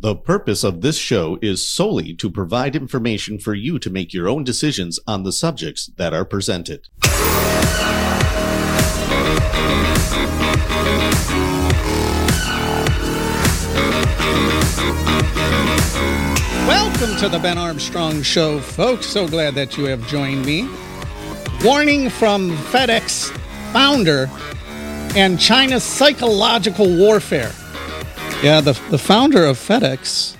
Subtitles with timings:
[0.00, 4.28] The purpose of this show is solely to provide information for you to make your
[4.28, 6.86] own decisions on the subjects that are presented.
[16.68, 19.06] Welcome to the Ben Armstrong Show, folks.
[19.06, 20.68] So glad that you have joined me.
[21.64, 23.36] Warning from FedEx
[23.72, 24.30] founder
[25.16, 27.50] and China's psychological warfare.
[28.42, 30.36] Yeah, the, the founder of FedEx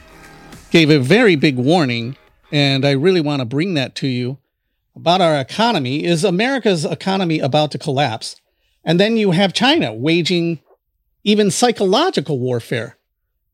[0.70, 2.16] gave a very big warning,
[2.52, 4.38] and I really want to bring that to you
[4.94, 6.04] about our economy.
[6.04, 8.36] Is America's economy about to collapse?
[8.84, 10.60] And then you have China waging
[11.24, 12.98] even psychological warfare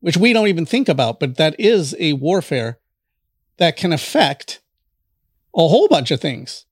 [0.05, 2.77] which we don't even think about, but that is a warfare
[3.57, 4.61] that can affect
[5.55, 6.67] a whole bunch of things.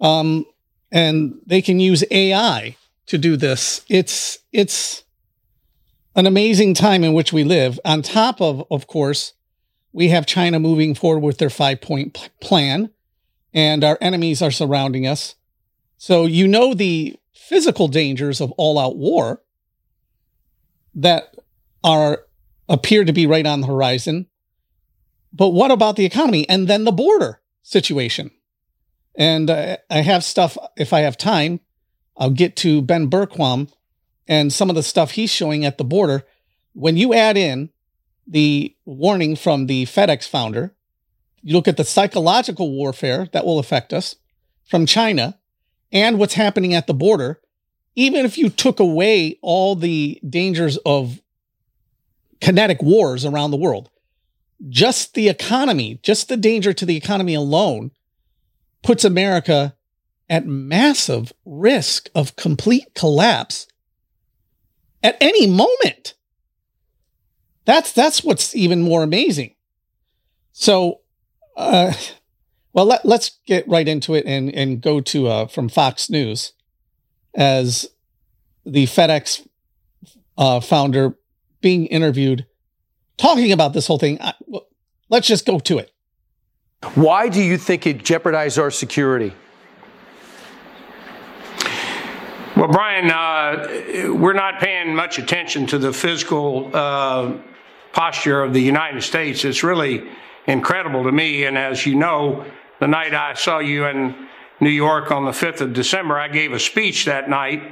[0.00, 0.46] Um,
[0.90, 3.84] and they can use AI to do this.
[3.90, 5.04] It's it's
[6.14, 7.78] an amazing time in which we live.
[7.84, 9.34] On top of, of course,
[9.92, 12.90] we have China moving forward with their five point plan,
[13.52, 15.34] and our enemies are surrounding us.
[15.98, 19.42] So you know the physical dangers of all out war
[20.94, 21.34] that
[21.82, 22.24] are
[22.68, 24.26] appear to be right on the horizon.
[25.32, 28.30] But what about the economy and then the border situation?
[29.16, 31.60] And uh, I have stuff, if I have time,
[32.16, 33.72] I'll get to Ben Bergquam
[34.30, 36.24] and some of the stuff he's showing at the border.
[36.72, 37.70] When you add in
[38.28, 40.72] the warning from the FedEx founder,
[41.42, 44.14] you look at the psychological warfare that will affect us
[44.64, 45.36] from China
[45.90, 47.40] and what's happening at the border,
[47.96, 51.20] even if you took away all the dangers of
[52.40, 53.90] kinetic wars around the world.
[54.68, 57.90] Just the economy, just the danger to the economy alone
[58.84, 59.74] puts America
[60.28, 63.66] at massive risk of complete collapse
[65.02, 66.14] at any moment.
[67.64, 69.54] That's that's what's even more amazing.
[70.52, 71.00] So,
[71.56, 71.92] uh,
[72.72, 76.52] well, let, us get right into it and and go to uh, from Fox News
[77.34, 77.86] as
[78.64, 79.46] the FedEx
[80.36, 81.16] uh, founder
[81.60, 82.46] being interviewed
[83.16, 84.20] talking about this whole thing.
[84.20, 84.34] I,
[85.08, 85.92] let's just go to it.
[86.94, 89.34] Why do you think it jeopardized our security?
[92.60, 97.38] Well, Brian, uh, we're not paying much attention to the physical uh,
[97.94, 99.46] posture of the United States.
[99.46, 100.06] It's really
[100.46, 101.44] incredible to me.
[101.44, 102.44] And as you know,
[102.78, 104.14] the night I saw you in
[104.60, 107.62] New York on the 5th of December, I gave a speech that night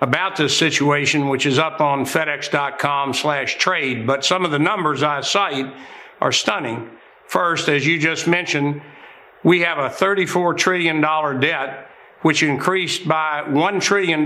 [0.00, 4.06] about this situation, which is up on FedEx.com slash trade.
[4.06, 5.70] But some of the numbers I cite
[6.22, 6.88] are stunning.
[7.26, 8.80] First, as you just mentioned,
[9.44, 11.89] we have a $34 trillion debt,
[12.22, 14.20] which increased by $1 trillion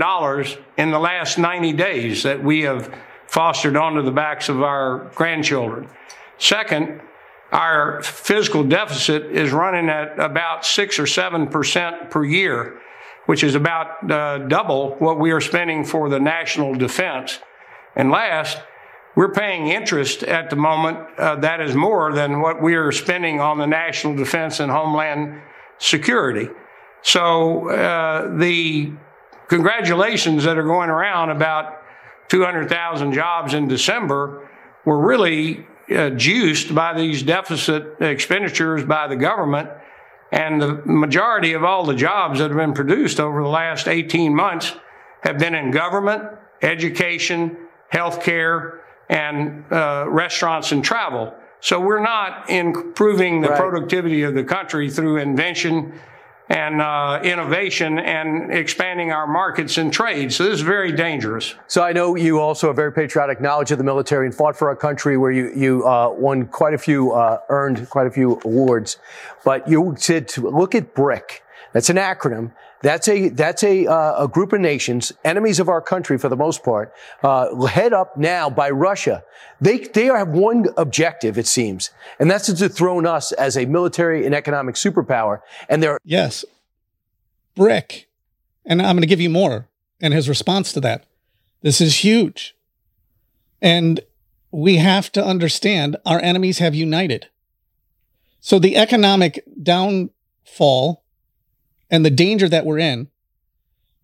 [0.77, 2.93] in the last 90 days that we have
[3.27, 5.87] fostered onto the backs of our grandchildren.
[6.37, 7.01] Second,
[7.51, 12.81] our fiscal deficit is running at about six or seven percent per year
[13.25, 17.39] which is about uh, double what we are spending for the national defense.
[17.95, 18.57] And last,
[19.15, 23.39] we're paying interest at the moment uh, that is more than what we are spending
[23.39, 25.41] on the national defense and homeland
[25.77, 26.49] security.
[27.05, 28.91] So uh, the
[29.47, 31.77] congratulations that are going around about
[32.29, 34.49] 200,000 jobs in December
[34.85, 39.69] were really uh, juiced by these deficit expenditures by the government
[40.31, 44.35] and the majority of all the jobs that have been produced over the last 18
[44.35, 44.73] months
[45.21, 46.23] have been in government,
[46.63, 47.55] education,
[47.93, 48.79] healthcare,
[49.09, 51.35] and uh, restaurants and travel.
[51.59, 53.59] So we're not improving the right.
[53.59, 55.93] productivity of the country through invention
[56.49, 60.31] and uh, innovation and expanding our markets and trade.
[60.31, 61.55] So this is very dangerous.
[61.67, 64.69] So I know you also have very patriotic knowledge of the military and fought for
[64.69, 68.39] our country, where you you uh, won quite a few, uh, earned quite a few
[68.45, 68.97] awards.
[69.43, 71.44] But you said to look at BRIC.
[71.75, 72.53] That's an acronym.
[72.83, 76.37] That's a that's a uh, a group of nations, enemies of our country for the
[76.37, 79.25] most part, uh, head up now by Russia.
[79.59, 84.25] They they have one objective, it seems, and that's to dethrone us as a military
[84.25, 85.41] and economic superpower.
[85.67, 86.45] And they're yes,
[87.55, 88.07] BRIC,
[88.65, 89.67] and I'm going to give you more.
[89.99, 91.03] And his response to that,
[91.61, 92.55] this is huge,
[93.61, 93.99] and
[94.49, 97.27] we have to understand our enemies have united.
[98.39, 101.01] So the economic downfall
[101.89, 103.09] and the danger that we're in,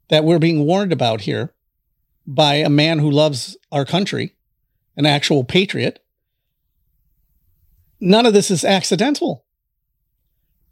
[0.10, 1.54] that we're being warned about here
[2.28, 4.36] by a man who loves our country,
[4.96, 6.04] an actual patriot,
[8.00, 9.46] none of this is accidental.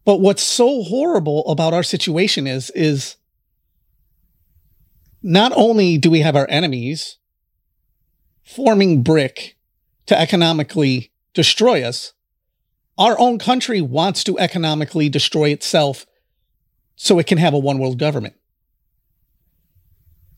[0.05, 3.15] But what's so horrible about our situation is, is
[5.21, 7.17] not only do we have our enemies
[8.43, 9.55] forming BRIC
[10.07, 12.13] to economically destroy us,
[12.97, 16.05] our own country wants to economically destroy itself
[17.01, 18.35] so it can have a one world government.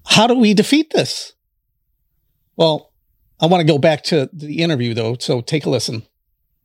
[0.05, 1.33] How do we defeat this?
[2.55, 2.91] Well,
[3.39, 6.03] I want to go back to the interview though, so take a listen.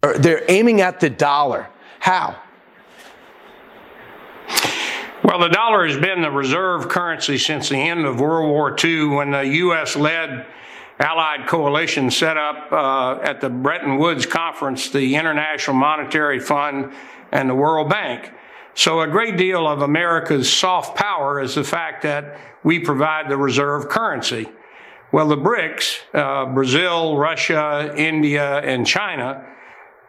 [0.03, 1.69] They're aiming at the dollar.
[1.99, 2.41] How?
[5.25, 9.07] Well, the dollar has been the reserve currency since the end of World War II
[9.07, 9.97] when the U.S.
[9.97, 10.47] led
[10.99, 16.93] Allied coalition set up uh, at the Bretton Woods Conference the International Monetary Fund
[17.33, 18.31] and the World Bank.
[18.77, 23.37] So a great deal of America's soft power is the fact that we provide the
[23.37, 24.49] reserve currency.
[25.11, 29.45] Well, the BRICS, uh, Brazil, Russia, India, and China,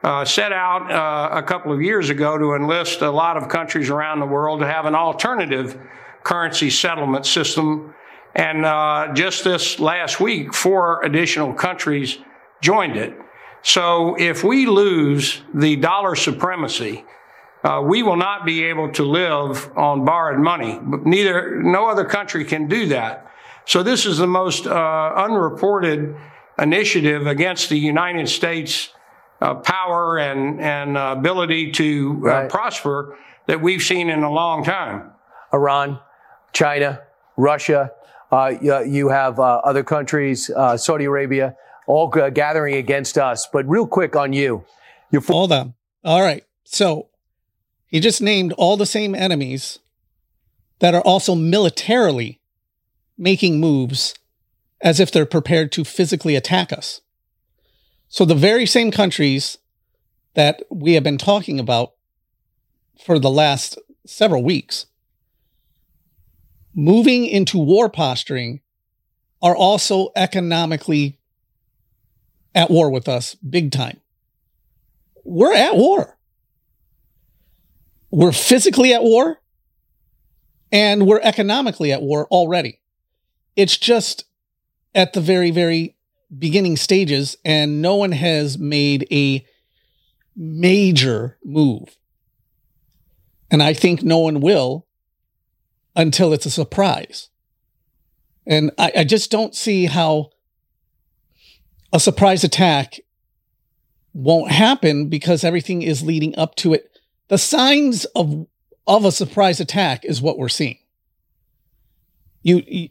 [0.04, 3.90] uh, set out uh, a couple of years ago to enlist a lot of countries
[3.90, 5.80] around the world to have an alternative
[6.24, 7.96] currency settlement system
[8.38, 12.20] and uh, just this last week, four additional countries
[12.62, 13.18] joined it.
[13.64, 17.04] So if we lose the dollar supremacy,
[17.68, 20.80] uh, we will not be able to live on borrowed money.
[20.82, 23.30] But neither, no other country can do that.
[23.66, 26.16] So this is the most uh, unreported
[26.58, 28.90] initiative against the United States
[29.42, 32.50] uh, power and and uh, ability to uh, right.
[32.50, 33.18] prosper
[33.48, 35.12] that we've seen in a long time.
[35.54, 36.00] Iran,
[36.54, 37.02] China,
[37.36, 37.92] Russia,
[38.32, 41.56] uh, you have uh, other countries, uh, Saudi Arabia,
[41.86, 43.48] all gathering against us.
[43.52, 44.64] But real quick on you.
[45.12, 45.74] you for- Hold on.
[46.04, 46.44] All right.
[46.64, 47.08] So
[47.88, 49.80] he just named all the same enemies
[50.80, 52.40] that are also militarily
[53.18, 54.14] making moves
[54.82, 57.02] as if they're prepared to physically attack us.
[58.10, 59.58] So the very same countries
[60.36, 61.94] that we have been talking about
[63.04, 64.86] for the last several weeks
[66.78, 68.62] moving into war posturing
[69.42, 71.20] are also economically
[72.54, 74.00] at war with us big time.
[75.26, 76.17] We're at war.
[78.12, 79.42] We're physically at war
[80.72, 82.80] and we're economically at war already.
[83.56, 84.26] It's just
[84.94, 85.96] at the very, very
[86.36, 89.46] beginning stages, and no one has made a
[90.36, 91.96] major move.
[93.50, 94.86] And I think no one will
[95.96, 97.30] until it's a surprise.
[98.46, 100.32] And I, I just don't see how
[101.94, 103.00] a surprise attack
[104.14, 106.97] won't happen because everything is leading up to it.
[107.28, 108.48] The signs of
[108.86, 110.78] of a surprise attack is what we're seeing.
[112.42, 112.90] You, you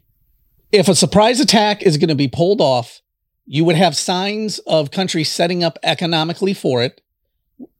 [0.71, 3.01] if a surprise attack is going to be pulled off,
[3.45, 7.01] you would have signs of countries setting up economically for it,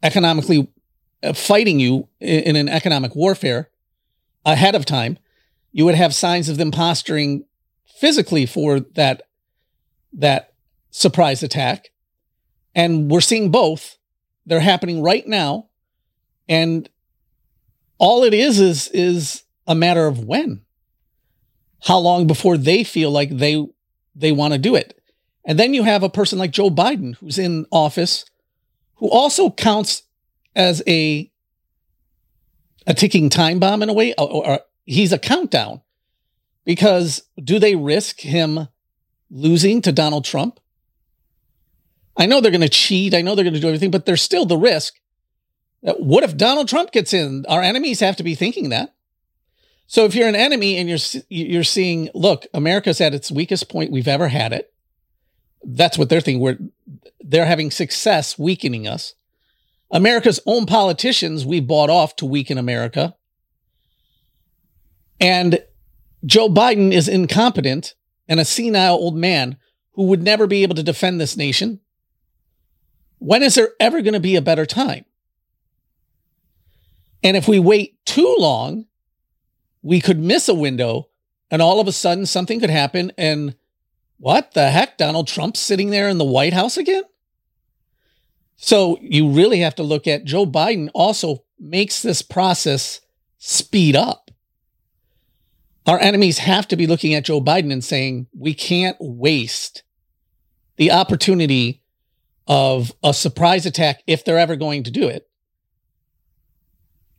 [0.01, 0.71] economically
[1.23, 3.69] uh, fighting you in, in an economic warfare
[4.45, 5.17] ahead of time,
[5.71, 7.45] you would have signs of them posturing
[7.99, 9.23] physically for that
[10.13, 10.53] that
[10.89, 11.91] surprise attack.
[12.73, 13.97] And we're seeing both.
[14.45, 15.66] They're happening right now.
[16.47, 16.89] And
[17.97, 20.61] all it is is is a matter of when.
[21.83, 23.65] How long before they feel like they
[24.15, 24.99] they want to do it.
[25.45, 28.25] And then you have a person like Joe Biden who's in office
[28.95, 30.03] who also counts
[30.55, 31.31] as a
[32.85, 35.81] a ticking time bomb in a way, or, or he's a countdown.
[36.63, 38.67] Because do they risk him
[39.29, 40.59] losing to Donald Trump?
[42.15, 43.13] I know they're going to cheat.
[43.13, 44.95] I know they're going to do everything, but there's still the risk
[45.95, 47.45] what if Donald Trump gets in?
[47.47, 48.93] Our enemies have to be thinking that.
[49.87, 53.91] So if you're an enemy and you're you're seeing, look, America's at its weakest point
[53.91, 54.73] we've ever had it.
[55.63, 56.41] That's what they're thinking.
[56.41, 56.59] We're
[57.21, 59.13] they're having success weakening us.
[59.89, 63.15] America's own politicians we bought off to weaken America.
[65.19, 65.63] And
[66.25, 67.95] Joe Biden is incompetent
[68.27, 69.57] and a senile old man
[69.93, 71.79] who would never be able to defend this nation.
[73.19, 75.05] When is there ever going to be a better time?
[77.27, 78.85] And if we wait too long,
[79.81, 81.09] we could miss a window
[81.51, 83.11] and all of a sudden something could happen.
[83.17, 83.53] And
[84.15, 84.97] what the heck?
[84.97, 87.03] Donald Trump's sitting there in the White House again?
[88.55, 93.01] So you really have to look at Joe Biden also makes this process
[93.39, 94.31] speed up.
[95.85, 99.83] Our enemies have to be looking at Joe Biden and saying, we can't waste
[100.77, 101.83] the opportunity
[102.47, 105.26] of a surprise attack if they're ever going to do it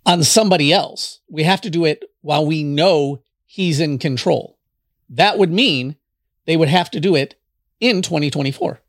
[0.09, 1.21] on somebody else.
[1.29, 4.59] We have to do it while we know he's in control.
[5.11, 5.97] That would mean
[6.47, 7.39] they would have to do it
[7.79, 8.81] in 2024.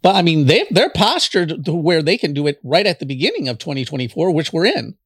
[0.00, 3.06] But I mean, they they're postured to where they can do it right at the
[3.06, 4.96] beginning of 2024, which we're in.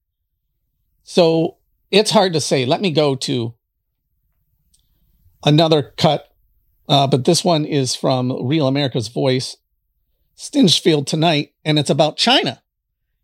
[1.02, 1.56] So
[1.90, 2.64] it's hard to say.
[2.64, 3.54] Let me go to
[5.44, 6.32] another cut,
[6.88, 9.56] uh, but this one is from Real America's Voice.
[10.36, 12.62] Stinchfield tonight, and it's about China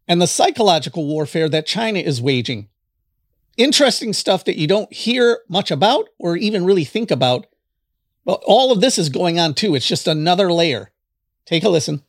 [0.07, 2.69] and the psychological warfare that China is waging.
[3.57, 7.47] Interesting stuff that you don't hear much about or even really think about.
[8.25, 9.75] But all of this is going on too.
[9.75, 10.91] It's just another layer.
[11.47, 12.03] Take a listen.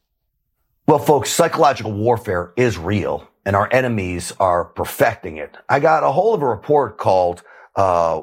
[0.87, 5.55] Well, folks, psychological warfare is real and our enemies are perfecting it.
[5.69, 7.43] I got a hold of a report called
[7.75, 8.21] uh,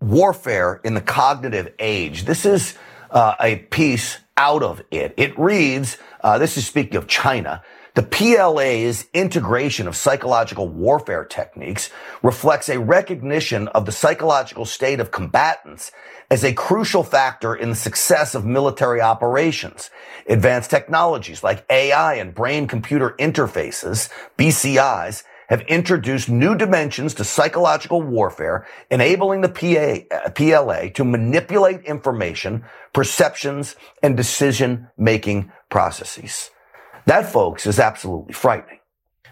[0.00, 2.24] Warfare in the Cognitive Age.
[2.24, 2.76] This is
[3.10, 5.14] uh, a piece out of it.
[5.16, 7.62] It reads, uh, this is speaking of China.
[7.94, 11.90] The PLA's integration of psychological warfare techniques
[12.22, 15.90] reflects a recognition of the psychological state of combatants
[16.30, 19.90] as a crucial factor in the success of military operations.
[20.28, 28.00] Advanced technologies like AI and brain computer interfaces, BCIs, have introduced new dimensions to psychological
[28.00, 36.50] warfare, enabling the PA, uh, PLA to manipulate information, perceptions, and decision making processes.
[37.10, 38.78] That, folks, is absolutely frightening.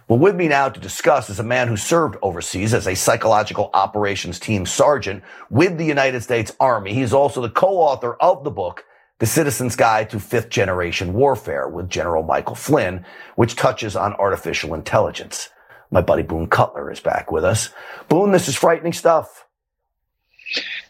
[0.08, 3.70] Well, with me now to discuss is a man who served overseas as a psychological
[3.72, 6.92] operations team sergeant with the United States Army.
[6.92, 8.84] He's also the co-author of the book,
[9.20, 13.04] The Citizen's Guide to Fifth Generation Warfare with General Michael Flynn,
[13.36, 15.48] which touches on artificial intelligence.
[15.92, 17.70] My buddy Boone Cutler is back with us.
[18.08, 19.46] Boone, this is frightening stuff.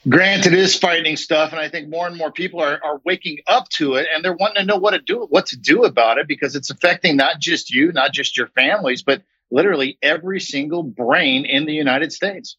[0.09, 3.38] Grant, it is frightening stuff, and I think more and more people are, are waking
[3.47, 6.19] up to it, and they're wanting to know what to do, what to do about
[6.19, 10.83] it, because it's affecting not just you, not just your families, but literally every single
[10.83, 12.57] brain in the United States.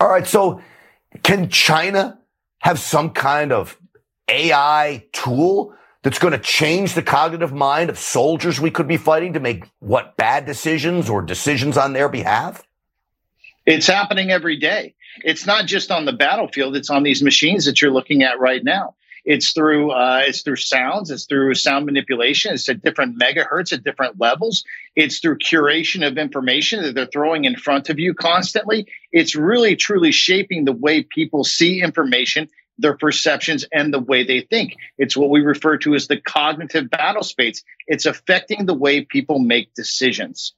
[0.00, 0.60] All right, so
[1.22, 2.18] can China
[2.58, 3.78] have some kind of
[4.28, 9.34] AI tool that's going to change the cognitive mind of soldiers we could be fighting
[9.34, 12.66] to make what bad decisions or decisions on their behalf?
[13.66, 14.94] It's happening every day.
[15.22, 18.62] It's not just on the battlefield; it's on these machines that you're looking at right
[18.62, 18.94] now.
[19.24, 21.10] It's through uh, it's through sounds.
[21.10, 22.52] It's through sound manipulation.
[22.52, 24.64] It's at different megahertz at different levels.
[24.96, 28.86] It's through curation of information that they're throwing in front of you constantly.
[29.12, 34.42] It's really truly shaping the way people see information, their perceptions, and the way they
[34.42, 34.76] think.
[34.98, 37.64] It's what we refer to as the cognitive battle space.
[37.86, 40.52] It's affecting the way people make decisions.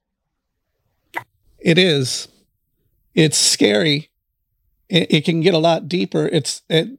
[1.61, 2.27] It is
[3.15, 4.11] it's scary.
[4.89, 6.27] It, it can get a lot deeper.
[6.27, 6.99] It's, it,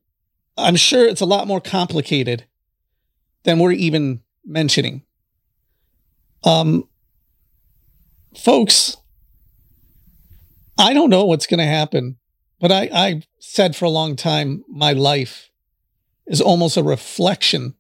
[0.58, 2.46] I'm sure it's a lot more complicated
[3.44, 5.04] than we're even mentioning.
[6.44, 6.88] Um,
[8.36, 8.98] folks,
[10.78, 12.18] I don't know what's going to happen,
[12.60, 15.50] but I, I said for a long time my life
[16.26, 17.76] is almost a reflection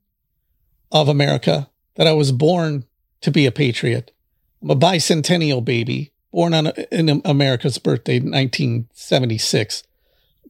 [0.91, 2.85] of America, that I was born
[3.21, 4.13] to be a patriot.
[4.61, 9.83] I'm a bicentennial baby born on in America's birthday, 1976,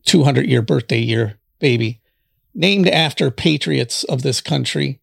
[0.08, 2.02] 200 year birthday year baby,
[2.56, 5.00] named after patriots of this country.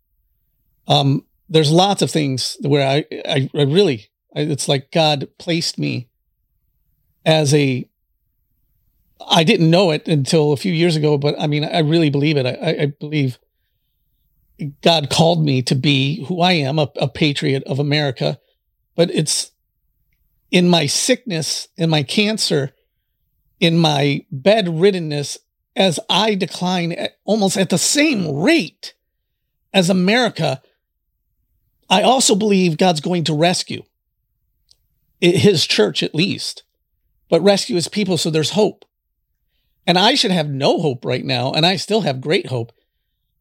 [0.89, 5.79] Um, there's lots of things where I, I, I really, I, it's like God placed
[5.79, 6.09] me
[7.25, 7.89] as a.
[9.27, 12.37] I didn't know it until a few years ago, but I mean, I really believe
[12.37, 12.45] it.
[12.45, 13.39] I, I believe
[14.83, 18.39] God called me to be who I am, a, a patriot of America.
[18.97, 19.53] But it's
[20.51, 22.73] in my sickness, in my cancer,
[23.61, 25.39] in my bedriddenness,
[25.77, 28.95] as I decline at, almost at the same rate
[29.73, 30.63] as America,
[31.91, 33.83] I also believe God's going to rescue
[35.21, 36.63] his church at least,
[37.29, 38.85] but rescue his people so there's hope.
[39.87, 42.73] And I should have no hope right now, and I still have great hope.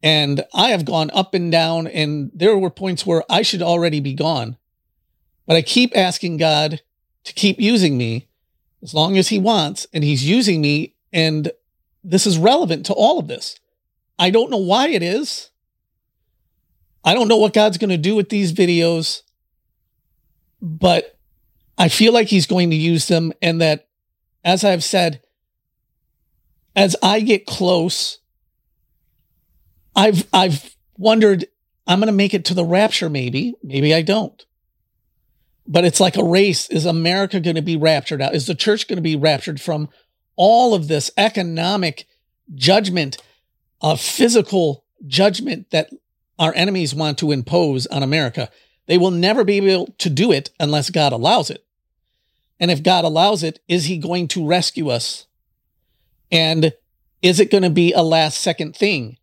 [0.01, 4.01] And I have gone up and down, and there were points where I should already
[4.01, 4.58] be gone.
[5.46, 6.82] But I keep asking God
[7.24, 8.27] to keep using me
[8.83, 10.93] as long as he wants, and he's using me.
[11.13, 11.51] And
[12.03, 13.57] this is relevant to all of this.
[14.19, 15.49] I don't know why it is.
[17.03, 19.23] I don't know what God's going to do with these videos,
[20.61, 21.17] but
[21.77, 23.33] I feel like he's going to use them.
[23.41, 23.87] And that,
[24.43, 25.21] as I've said,
[26.75, 28.19] as I get close,
[29.95, 31.45] I've, I've wondered,
[31.87, 34.45] I'm going to make it to the rapture, maybe, maybe I don't.
[35.65, 36.70] But it's like a race.
[36.70, 38.36] Is America going to be raptured out?
[38.36, 39.89] Is the church going to be raptured from
[40.36, 42.05] all of this economic
[42.53, 43.17] judgment,
[43.82, 45.89] uh, physical judgment that
[46.38, 48.50] our enemies want to impose on America?
[48.88, 51.65] They will never be able to do it unless God allows it.
[52.60, 55.27] And if God allows it, is he going to rescue us?
[56.32, 56.74] And
[57.22, 59.17] is it going to be a last second thing?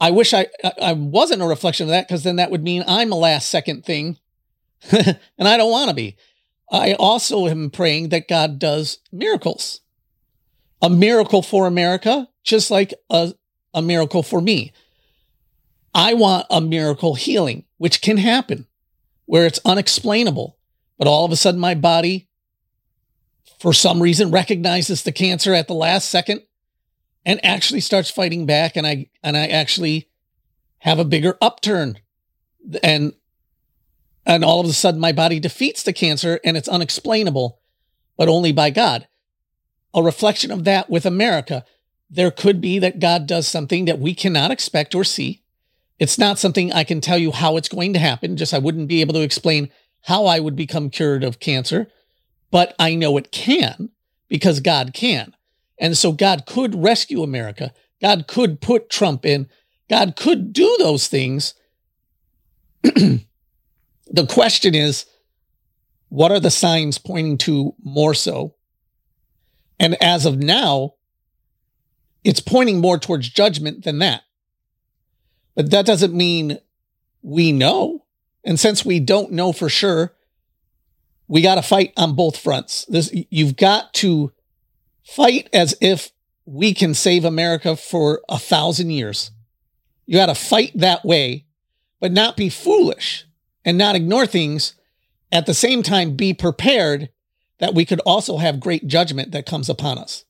[0.00, 0.48] I wish I,
[0.80, 3.84] I wasn't a reflection of that because then that would mean I'm a last second
[3.84, 4.18] thing
[4.90, 6.16] and I don't want to be.
[6.70, 9.80] I also am praying that God does miracles.
[10.80, 13.34] A miracle for America, just like a,
[13.74, 14.72] a miracle for me.
[15.94, 18.66] I want a miracle healing which can happen,
[19.26, 20.56] where it's unexplainable,
[20.98, 22.28] but all of a sudden my body,
[23.58, 26.42] for some reason, recognizes the cancer at the last second
[27.24, 30.08] and actually starts fighting back, and I and I actually
[30.78, 31.98] have a bigger upturn,
[32.82, 33.12] and
[34.24, 37.58] and all of a sudden my body defeats the cancer, and it's unexplainable,
[38.16, 39.06] but only by God.
[39.94, 41.64] A reflection of that with America.
[42.08, 45.42] There could be that God does something that we cannot expect or see
[46.02, 48.36] it's not something I can tell you how it's going to happen.
[48.36, 51.86] Just I wouldn't be able to explain how I would become cured of cancer,
[52.50, 53.90] but I know it can
[54.28, 55.32] because God can.
[55.78, 57.72] And so God could rescue America.
[58.00, 59.48] God could put Trump in.
[59.88, 61.54] God could do those things.
[64.12, 65.06] the question is,
[66.10, 68.54] what are the signs pointing to more so?
[69.80, 70.94] And as of now,
[72.22, 74.22] it's pointing more towards judgment than that.
[75.56, 76.58] But that doesn't mean
[77.22, 78.04] we know.
[78.44, 80.14] And since we don't know for sure,
[81.26, 82.84] we got to fight on both fronts.
[82.86, 84.32] This you've got to
[85.02, 86.10] fight as if
[86.44, 89.30] we can save America for a thousand years.
[90.04, 91.46] You got to fight that way,
[92.00, 93.26] but not be foolish
[93.64, 94.74] and not ignore things.
[95.30, 97.08] At the same time, be prepared
[97.58, 100.24] that we could also have great judgment that comes upon us.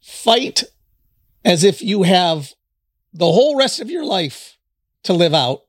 [0.00, 0.64] Fight
[1.44, 2.52] as if you have
[3.12, 4.56] the whole rest of your life
[5.02, 5.62] to live out.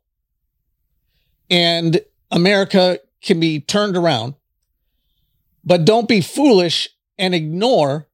[1.49, 4.35] And America can be turned around.
[5.63, 8.07] But don't be foolish and ignore.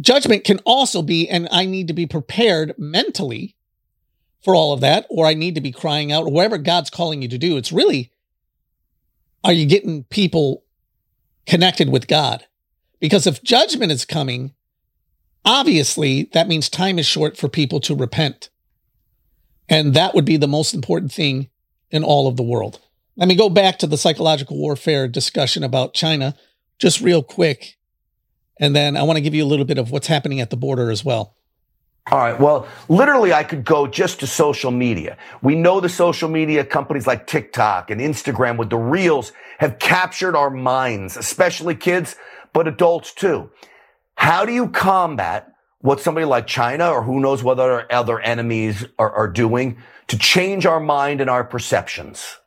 [0.00, 3.56] Judgment can also be, and I need to be prepared mentally
[4.42, 7.22] for all of that, or I need to be crying out, or whatever God's calling
[7.22, 7.56] you to do.
[7.56, 8.12] It's really,
[9.44, 10.64] are you getting people
[11.46, 12.46] connected with God?
[13.00, 14.54] Because if judgment is coming,
[15.48, 18.50] Obviously, that means time is short for people to repent.
[19.66, 21.48] And that would be the most important thing
[21.90, 22.80] in all of the world.
[23.16, 26.36] Let me go back to the psychological warfare discussion about China
[26.78, 27.78] just real quick.
[28.60, 30.56] And then I want to give you a little bit of what's happening at the
[30.56, 31.34] border as well.
[32.10, 32.40] All right.
[32.40, 35.18] Well, literally, I could go just to social media.
[35.42, 40.34] We know the social media companies like TikTok and Instagram with the reels have captured
[40.34, 42.16] our minds, especially kids,
[42.54, 43.50] but adults too.
[44.14, 48.86] How do you combat what somebody like China or who knows what other, other enemies
[48.98, 52.38] are, are doing to change our mind and our perceptions?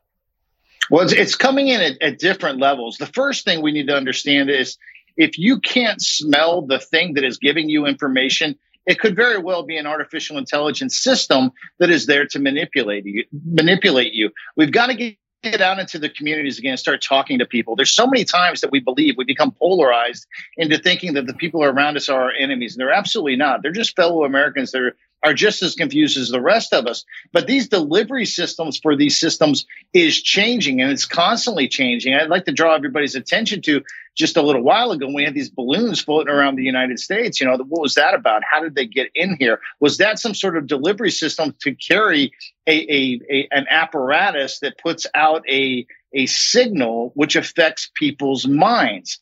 [0.89, 2.97] Well, it's, it's coming in at, at different levels.
[2.97, 4.77] The first thing we need to understand is
[5.15, 8.57] if you can't smell the thing that is giving you information,
[8.91, 13.23] it could very well be an artificial intelligence system that is there to manipulate you.
[13.45, 14.31] Manipulate you.
[14.57, 17.75] We've got to get get out into the communities again and start talking to people.
[17.75, 21.63] There's so many times that we believe we become polarized into thinking that the people
[21.63, 23.63] around us are our enemies, and they're absolutely not.
[23.63, 24.71] They're just fellow Americans.
[24.71, 24.93] They're
[25.33, 27.05] just as confused as the rest of us.
[27.31, 32.13] But these delivery systems for these systems is changing and it's constantly changing.
[32.13, 33.83] I'd like to draw everybody's attention to
[34.15, 37.39] just a little while ago we had these balloons floating around the United States.
[37.39, 38.41] You know, what was that about?
[38.49, 39.59] How did they get in here?
[39.79, 42.31] Was that some sort of delivery system to carry
[42.67, 49.19] a, a, a an apparatus that puts out a a signal which affects people's minds?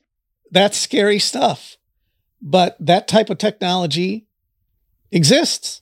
[0.51, 1.77] That's scary stuff.
[2.41, 4.25] But that type of technology
[5.11, 5.81] exists.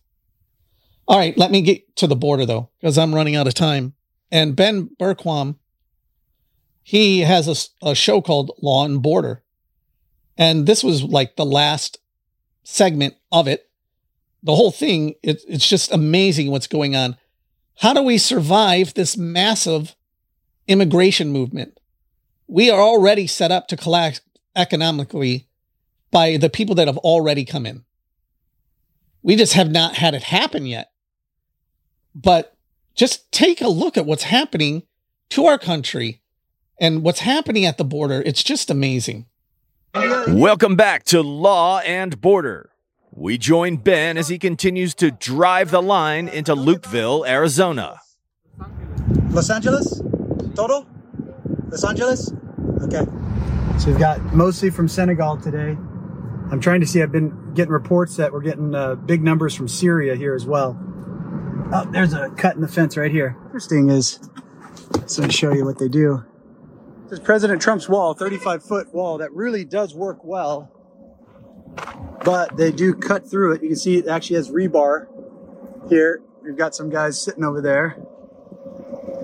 [1.07, 3.93] All right, let me get to the border though, because I'm running out of time.
[4.31, 5.55] And Ben Bergquam,
[6.83, 9.43] he has a, a show called Law and Border.
[10.37, 11.97] And this was like the last
[12.63, 13.69] segment of it.
[14.43, 17.17] The whole thing, it, it's just amazing what's going on.
[17.79, 19.95] How do we survive this massive
[20.67, 21.79] immigration movement?
[22.47, 24.21] We are already set up to collapse
[24.55, 25.47] economically
[26.11, 27.83] by the people that have already come in.
[29.21, 30.91] We just have not had it happen yet.
[32.19, 32.55] But
[32.95, 34.83] just take a look at what's happening
[35.29, 36.21] to our country
[36.79, 38.23] and what's happening at the border.
[38.25, 39.27] It's just amazing.
[39.93, 42.71] Welcome back to Law and Border.
[43.11, 47.99] We join Ben as he continues to drive the line into Lukeville, Arizona.
[49.29, 50.01] Los Angeles?
[50.55, 50.87] Total?
[51.69, 52.33] Los Angeles?
[52.81, 53.05] Okay.
[53.77, 55.77] So we've got mostly from Senegal today.
[56.51, 59.67] I'm trying to see, I've been getting reports that we're getting uh, big numbers from
[59.67, 60.83] Syria here as well.
[61.69, 63.35] Oh, there's a cut in the fence right here.
[63.45, 64.19] Interesting is,
[65.05, 66.23] so to show you what they do.
[67.03, 70.71] This is President Trump's wall, 35 foot wall that really does work well.
[72.23, 73.61] But they do cut through it.
[73.61, 75.07] You can see it actually has rebar
[75.89, 76.21] here.
[76.41, 77.97] We've got some guys sitting over there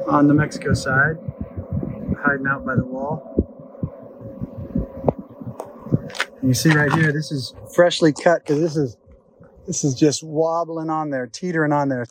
[0.08, 1.16] on the Mexico side,
[2.20, 3.30] hiding out by the wall.
[6.42, 8.98] And you see right here, this is freshly cut because this is
[9.66, 12.06] this is just wobbling on there, teetering on there.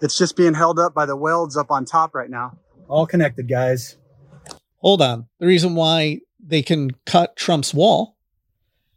[0.00, 2.58] It's just being held up by the welds up on top right now.
[2.88, 3.96] All connected, guys.
[4.78, 5.26] Hold on.
[5.38, 8.16] The reason why they can cut Trump's wall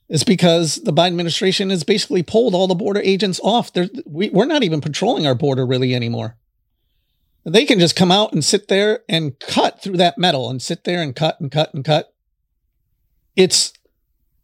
[0.08, 3.74] is because the Biden administration has basically pulled all the border agents off.
[3.74, 6.38] They're, we, we're not even patrolling our border really anymore.
[7.44, 10.84] They can just come out and sit there and cut through that metal and sit
[10.84, 12.14] there and cut and cut and cut.
[13.36, 13.74] It's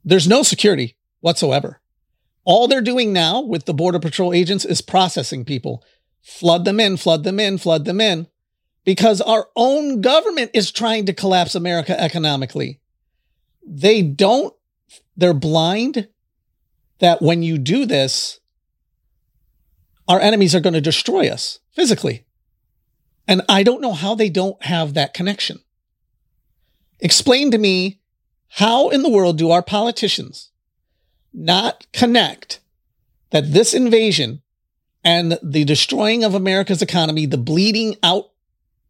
[0.03, 1.81] there's no security whatsoever.
[2.45, 5.83] All they're doing now with the Border Patrol agents is processing people.
[6.27, 8.27] Flood them in, flood them in, flood them in,
[8.83, 12.81] because our own government is trying to collapse America economically.
[13.65, 14.53] They don't,
[15.15, 16.09] they're blind
[16.99, 18.41] that when you do this,
[20.09, 22.25] our enemies are going to destroy us physically.
[23.25, 25.61] And I don't know how they don't have that connection.
[26.99, 28.01] Explain to me
[28.49, 30.51] how in the world do our politicians
[31.33, 32.59] not connect
[33.29, 34.41] that this invasion
[35.07, 38.29] and the destroying of America's economy, the bleeding out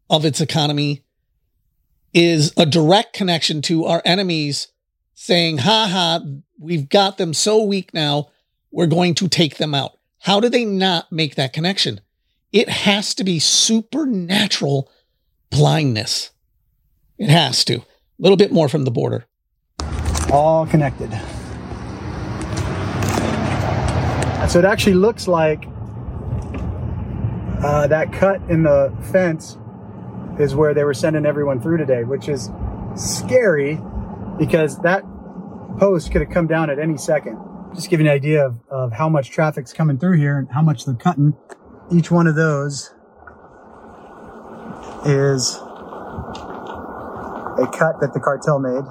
[0.10, 1.04] of its economy,
[2.12, 4.70] is a direct connection to our enemies
[5.14, 6.26] saying, ha ha,
[6.60, 8.30] we've got them so weak now,
[8.72, 10.00] we're going to take them out.
[10.18, 12.02] How do they not make that connection?
[12.52, 14.90] It has to be supernatural
[15.52, 16.32] blindness.
[17.20, 17.76] It has to.
[17.76, 17.84] A
[18.18, 19.26] little bit more from the border.
[20.32, 21.12] All connected.
[24.50, 25.66] So it actually looks like
[27.64, 29.58] uh, that cut in the fence
[30.40, 32.52] is where they were sending everyone through today, which is
[32.96, 33.80] scary
[34.38, 35.04] because that
[35.80, 37.38] post could have come down at any second.
[37.74, 40.62] Just give you an idea of, of how much traffic's coming through here and how
[40.62, 41.36] much they're cutting.
[41.92, 42.94] Each one of those
[45.06, 45.56] is
[47.58, 48.84] a cut that the cartel made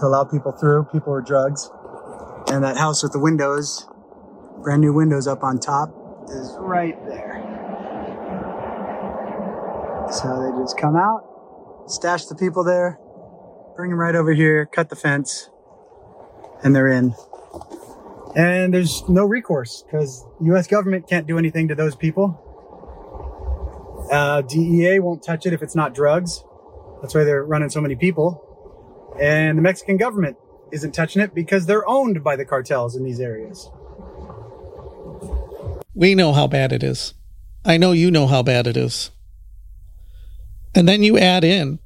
[0.00, 1.70] to allow people through, people or drugs.
[2.50, 3.86] And that house with the windows,
[4.62, 5.90] brand new windows up on top,
[6.30, 7.57] is right there.
[10.10, 12.98] So they just come out, stash the people there,
[13.76, 15.50] bring them right over here, cut the fence,
[16.62, 17.14] and they're in.
[18.34, 20.66] And there's no recourse because U.S.
[20.66, 22.44] government can't do anything to those people.
[24.10, 26.42] Uh, DEA won't touch it if it's not drugs.
[27.02, 28.44] That's why they're running so many people.
[29.20, 30.36] And the Mexican government
[30.72, 33.70] isn't touching it because they're owned by the cartels in these areas.
[35.94, 37.14] We know how bad it is.
[37.64, 39.10] I know you know how bad it is.
[40.74, 41.78] And then you add in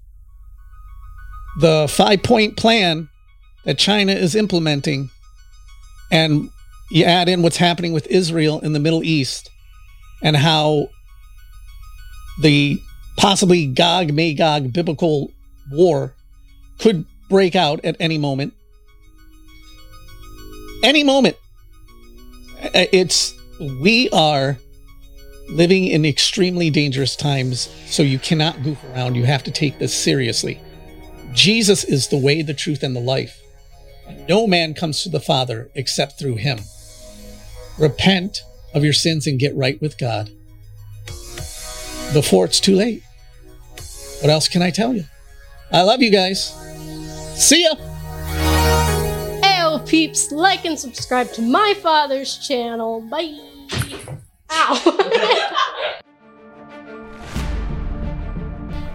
[1.61, 3.09] the five point plan
[3.65, 5.11] that China is implementing,
[6.11, 6.51] and
[6.91, 9.51] you add in what's happening with Israel in the Middle East
[10.23, 10.89] and how
[12.41, 12.79] the
[13.17, 15.31] possibly Gog Magog biblical
[15.71, 16.15] war
[16.79, 18.55] could break out at any moment.
[20.83, 21.37] Any moment.
[22.75, 24.59] It's, we are
[25.49, 29.15] living in extremely dangerous times, so you cannot goof around.
[29.15, 30.61] You have to take this seriously.
[31.33, 33.41] Jesus is the way, the truth, and the life.
[34.29, 36.61] No man comes to the Father except through him.
[37.79, 38.43] Repent
[38.75, 40.31] of your sins and get right with God
[42.13, 43.03] before it's too late.
[44.21, 45.05] What else can I tell you?
[45.71, 46.53] I love you guys.
[47.35, 47.75] See ya.
[49.43, 53.01] Ayo, peeps, like and subscribe to my father's channel.
[53.01, 53.39] Bye.
[54.53, 55.59] Ow.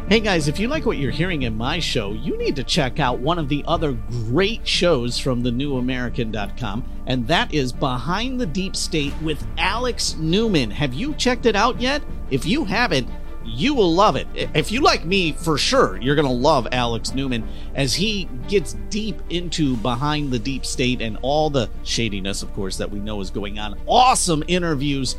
[0.09, 3.01] Hey guys, if you like what you're hearing in my show, you need to check
[3.01, 8.73] out one of the other great shows from thenewamerican.com, and that is Behind the Deep
[8.77, 10.71] State with Alex Newman.
[10.71, 12.01] Have you checked it out yet?
[12.31, 13.09] If you haven't,
[13.43, 14.27] you will love it.
[14.33, 18.77] If you like me, for sure, you're going to love Alex Newman as he gets
[18.89, 23.19] deep into Behind the Deep State and all the shadiness, of course, that we know
[23.19, 23.77] is going on.
[23.87, 25.17] Awesome interviews.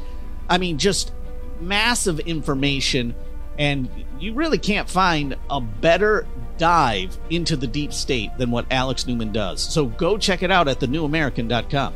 [0.48, 1.12] I mean, just
[1.60, 3.14] massive information
[3.58, 3.88] and
[4.20, 6.26] you really can't find a better
[6.58, 9.60] dive into the deep state than what Alex Newman does.
[9.60, 11.94] So go check it out at thenewamerican.com.